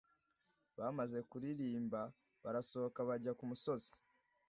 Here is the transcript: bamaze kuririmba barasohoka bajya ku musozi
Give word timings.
bamaze 0.77 1.17
kuririmba 1.29 2.01
barasohoka 2.43 2.99
bajya 3.09 3.31
ku 3.37 3.43
musozi 3.51 3.91